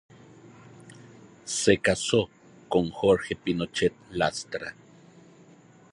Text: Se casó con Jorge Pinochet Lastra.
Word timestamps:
Se 1.45 1.77
casó 1.77 2.27
con 2.69 2.89
Jorge 2.89 3.35
Pinochet 3.35 3.93
Lastra. 4.09 4.73